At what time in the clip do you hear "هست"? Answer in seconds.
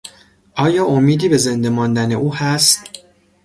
2.35-2.89